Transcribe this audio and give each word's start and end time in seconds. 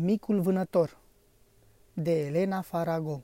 Micul 0.00 0.40
vânător 0.40 0.98
de 1.92 2.26
Elena 2.26 2.60
Farago 2.60 3.22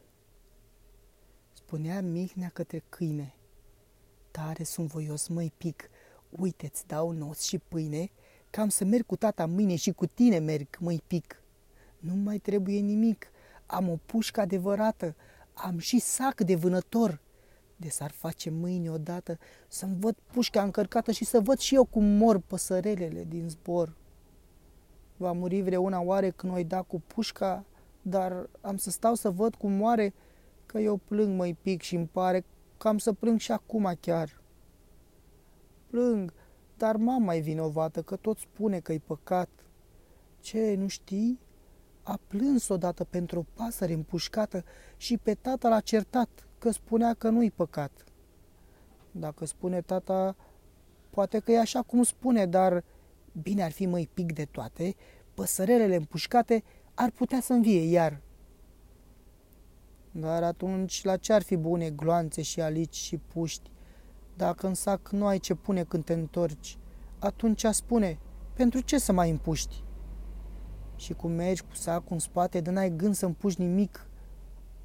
Spunea 1.52 2.00
Mihnea 2.02 2.48
către 2.48 2.82
câine 2.88 3.34
Tare 4.30 4.62
sunt 4.62 4.88
voios, 4.88 5.28
măi 5.28 5.52
pic, 5.56 5.90
uite-ți 6.30 6.86
dau 6.86 7.10
nos 7.10 7.40
și 7.40 7.58
pâine, 7.58 8.10
cam 8.50 8.68
să 8.68 8.84
merg 8.84 9.06
cu 9.06 9.16
tata 9.16 9.46
mâine 9.46 9.76
și 9.76 9.92
cu 9.92 10.06
tine 10.06 10.38
merg, 10.38 10.66
măi 10.78 11.02
pic. 11.06 11.42
Nu 11.98 12.14
mai 12.14 12.38
trebuie 12.38 12.78
nimic, 12.78 13.30
am 13.66 13.88
o 13.88 13.96
pușcă 14.06 14.40
adevărată, 14.40 15.16
am 15.52 15.78
și 15.78 15.98
sac 15.98 16.40
de 16.40 16.54
vânător. 16.54 17.20
De 17.76 17.88
s-ar 17.88 18.10
face 18.10 18.50
mâine 18.50 18.90
odată 18.90 19.38
să-mi 19.68 19.96
văd 20.00 20.16
pușca 20.32 20.62
încărcată 20.62 21.12
și 21.12 21.24
să 21.24 21.40
văd 21.40 21.58
și 21.58 21.74
eu 21.74 21.84
cum 21.84 22.04
mor 22.04 22.38
păsărelele 22.38 23.24
din 23.28 23.48
zbor. 23.48 23.96
Va 25.16 25.32
muri 25.32 25.62
vreuna 25.62 26.00
oare 26.00 26.30
când 26.30 26.56
o 26.56 26.62
da 26.62 26.82
cu 26.82 27.02
pușca, 27.06 27.64
dar 28.02 28.48
am 28.60 28.76
să 28.76 28.90
stau 28.90 29.14
să 29.14 29.30
văd 29.30 29.54
cum 29.54 29.72
moare, 29.72 30.14
că 30.66 30.78
eu 30.78 30.96
plâng 30.96 31.36
mai 31.36 31.56
pic 31.62 31.82
și 31.82 31.94
îmi 31.94 32.08
pare 32.12 32.44
că 32.76 32.88
am 32.88 32.98
să 32.98 33.12
plâng 33.12 33.38
și 33.38 33.52
acum 33.52 33.92
chiar. 34.00 34.42
Plâng, 35.86 36.32
dar 36.76 36.96
mama 36.96 37.34
e 37.34 37.40
vinovată, 37.40 38.02
că 38.02 38.16
tot 38.16 38.38
spune 38.38 38.80
că-i 38.80 38.98
păcat. 38.98 39.48
Ce, 40.40 40.74
nu 40.74 40.86
știi? 40.86 41.40
A 42.02 42.20
plâns 42.26 42.68
odată 42.68 43.04
pentru 43.04 43.38
o 43.38 43.44
pasăre 43.54 43.92
împușcată 43.92 44.64
și 44.96 45.18
pe 45.18 45.34
tata 45.34 45.68
l-a 45.68 45.80
certat, 45.80 46.48
că 46.58 46.70
spunea 46.70 47.14
că 47.14 47.28
nu-i 47.28 47.50
păcat. 47.50 48.04
Dacă 49.10 49.44
spune 49.44 49.80
tata, 49.80 50.36
poate 51.10 51.38
că 51.38 51.52
e 51.52 51.58
așa 51.58 51.82
cum 51.82 52.02
spune, 52.02 52.46
dar 52.46 52.84
bine 53.42 53.62
ar 53.62 53.70
fi 53.70 53.86
mai 53.86 54.08
pic 54.14 54.32
de 54.32 54.44
toate, 54.44 54.94
păsărelele 55.34 55.96
împușcate 55.96 56.64
ar 56.94 57.10
putea 57.10 57.40
să 57.40 57.52
învie 57.52 57.82
iar. 57.82 58.20
Dar 60.10 60.42
atunci 60.42 61.04
la 61.04 61.16
ce 61.16 61.32
ar 61.32 61.42
fi 61.42 61.56
bune 61.56 61.90
gloanțe 61.90 62.42
și 62.42 62.60
alici 62.60 62.96
și 62.96 63.16
puști? 63.16 63.70
Dacă 64.36 64.66
în 64.66 64.74
sac 64.74 65.08
nu 65.08 65.26
ai 65.26 65.38
ce 65.38 65.54
pune 65.54 65.84
când 65.84 66.04
te 66.04 66.12
întorci, 66.12 66.78
atunci 67.18 67.64
spune, 67.70 68.18
pentru 68.54 68.80
ce 68.80 68.98
să 68.98 69.12
mai 69.12 69.30
împuști? 69.30 69.82
Și 70.96 71.12
cum 71.12 71.30
mergi 71.30 71.62
cu 71.62 71.74
sacul 71.74 72.12
în 72.12 72.18
spate, 72.18 72.60
de 72.60 72.70
n-ai 72.70 72.96
gând 72.96 73.14
să 73.14 73.26
împuși 73.26 73.60
nimic. 73.60 74.08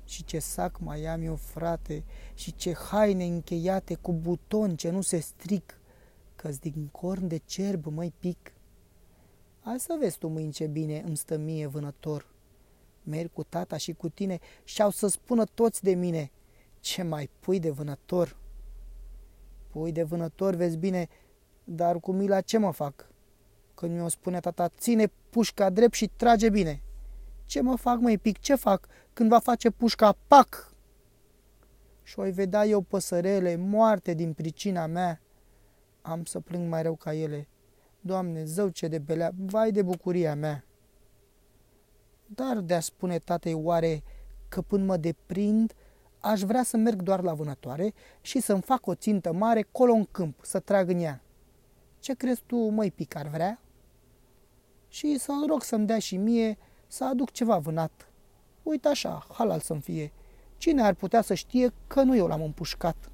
Și 0.06 0.24
ce 0.24 0.40
sac 0.40 0.80
mai 0.80 1.06
am 1.06 1.22
eu, 1.22 1.36
frate, 1.36 2.04
și 2.34 2.56
ce 2.56 2.74
haine 2.74 3.26
încheiate 3.26 3.96
cu 3.96 4.14
buton 4.14 4.76
ce 4.76 4.90
nu 4.90 5.02
se 5.02 5.20
stric, 5.20 5.79
că 6.42 6.50
din 6.60 6.88
corn 6.92 7.28
de 7.28 7.38
cerb 7.38 7.86
mai 7.86 8.14
pic. 8.20 8.54
Hai 9.60 9.80
să 9.80 9.98
vezi 10.00 10.18
tu 10.18 10.28
mâini 10.28 10.52
ce 10.52 10.68
bine 10.68 11.04
îmi 11.06 11.18
stă 11.18 11.38
mie 11.38 11.68
vânător. 11.68 12.34
Merg 13.04 13.32
cu 13.34 13.44
tata 13.44 13.78
și 13.78 13.94
cu 13.94 14.10
tine 14.10 14.40
și 14.64 14.82
au 14.82 14.90
să 14.90 15.08
spună 15.08 15.44
toți 15.46 15.84
de 15.84 15.94
mine, 15.94 16.32
ce 16.80 17.04
mai 17.04 17.30
pui 17.40 17.60
de 17.60 17.70
vânător? 17.70 18.38
Pui 19.68 19.92
de 19.92 20.04
vânător, 20.04 20.56
vezi 20.56 20.78
bine, 20.78 21.08
dar 21.64 22.00
cu 22.00 22.12
mila 22.12 22.42
ce 22.42 22.58
mă 22.58 22.72
fac? 22.72 23.12
Când 23.74 23.94
mi-o 23.94 24.08
spune 24.08 24.40
tata, 24.40 24.70
ține 24.70 25.12
pușca 25.30 25.70
drept 25.70 25.94
și 25.94 26.08
trage 26.08 26.50
bine. 26.50 26.82
Ce 27.46 27.62
mă 27.62 27.76
fac, 27.76 28.00
mai 28.00 28.18
pic, 28.18 28.40
ce 28.40 28.56
fac 28.56 28.88
când 29.14 29.30
va 29.30 29.40
face 29.40 29.70
pușca, 29.70 30.18
pac! 30.28 30.74
Și 32.04 32.20
oi 32.20 32.32
vedea 32.32 32.66
eu 32.66 32.82
păsărele 32.82 33.56
moarte 33.56 34.14
din 34.14 34.34
pricina 34.34 34.86
mea. 34.86 35.22
Am 36.02 36.24
să 36.24 36.40
plâng 36.40 36.70
mai 36.70 36.82
rău 36.82 36.96
ca 36.96 37.14
ele. 37.14 37.48
Doamne, 38.02 38.44
zău 38.44 38.70
ce 38.70 38.88
de 38.88 39.00
belea, 39.00 39.32
vai 39.36 39.72
de 39.72 39.82
bucuria 39.82 40.36
mea. 40.36 40.64
Dar 42.26 42.58
de-a 42.58 42.80
spune 42.80 43.18
tatei 43.20 43.54
oare 43.54 44.04
că 44.50 44.62
până 44.62 44.84
mă 44.84 44.98
deprind, 44.98 45.74
aș 46.20 46.42
vrea 46.42 46.64
să 46.64 46.78
merg 46.78 47.02
doar 47.02 47.22
la 47.22 47.34
vânătoare 47.34 47.94
și 48.22 48.40
să-mi 48.40 48.62
fac 48.62 48.88
o 48.88 48.96
țintă 48.96 49.34
mare 49.34 49.62
colo 49.72 49.94
în 49.94 50.06
câmp, 50.06 50.40
să 50.42 50.60
trag 50.60 50.90
în 50.90 51.00
ea. 51.00 51.22
Ce 52.00 52.14
crezi 52.14 52.42
tu, 52.46 52.56
măi, 52.56 52.92
pic, 52.92 53.16
ar 53.16 53.28
vrea? 53.28 53.62
Și 54.88 55.18
să-l 55.20 55.46
rog 55.48 55.64
să-mi 55.64 55.86
dea 55.86 56.00
și 56.00 56.18
mie 56.18 56.58
să 56.88 57.06
aduc 57.06 57.32
ceva 57.32 57.58
vânat. 57.58 58.12
Uite 58.64 58.88
așa, 58.88 59.28
halal 59.34 59.60
să-mi 59.60 59.82
fie. 59.82 60.12
Cine 60.58 60.82
ar 60.82 60.94
putea 60.94 61.22
să 61.22 61.34
știe 61.34 61.74
că 61.88 62.02
nu 62.02 62.16
eu 62.16 62.28
l-am 62.28 62.42
împușcat? 62.42 63.10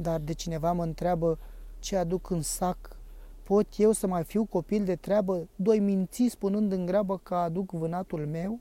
Dar 0.00 0.20
de 0.20 0.32
cineva 0.32 0.72
mă 0.72 0.82
întreabă 0.82 1.38
ce 1.78 1.96
aduc 1.96 2.30
în 2.30 2.42
sac, 2.42 2.96
pot 3.42 3.66
eu 3.76 3.92
să 3.92 4.06
mai 4.06 4.24
fiu 4.24 4.44
copil 4.44 4.84
de 4.84 4.96
treabă, 4.96 5.48
doi 5.56 5.78
minți 5.78 6.26
spunând 6.26 6.72
în 6.72 6.86
grabă 6.86 7.18
că 7.18 7.34
aduc 7.34 7.70
vânatul 7.70 8.26
meu? 8.26 8.58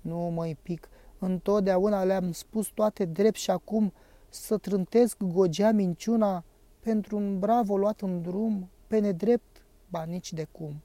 Nu 0.00 0.18
mai 0.18 0.56
pic, 0.62 0.88
întotdeauna 1.18 2.04
le-am 2.04 2.32
spus 2.32 2.66
toate 2.66 3.04
drept 3.04 3.36
și 3.36 3.50
acum 3.50 3.92
să 4.28 4.56
trântesc 4.56 5.16
gogea 5.22 5.70
minciuna 5.70 6.44
pentru 6.80 7.16
un 7.16 7.38
bravo 7.38 7.76
luat 7.76 8.00
în 8.00 8.22
drum, 8.22 8.68
pe 8.86 8.98
nedrept, 8.98 9.64
ba 9.88 10.02
nici 10.02 10.32
de 10.32 10.46
cum. 10.52 10.82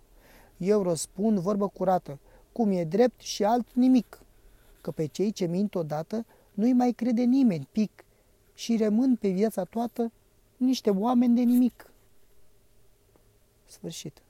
Eu 0.57 0.83
răspund 0.83 1.39
vorbă 1.39 1.67
curată, 1.67 2.19
cum 2.51 2.71
e 2.71 2.83
drept 2.83 3.21
și 3.21 3.43
alt 3.43 3.73
nimic, 3.73 4.21
că 4.81 4.91
pe 4.91 5.05
cei 5.05 5.31
ce 5.31 5.45
mint 5.45 5.75
odată 5.75 6.25
nu-i 6.53 6.73
mai 6.73 6.91
crede 6.91 7.21
nimeni, 7.21 7.67
pic, 7.71 8.03
și 8.59 8.77
rămân 8.77 9.15
pe 9.15 9.29
viața 9.29 9.63
toată 9.63 10.11
niște 10.57 10.89
oameni 10.89 11.35
de 11.35 11.41
nimic. 11.41 11.91
Sfârșit. 13.65 14.21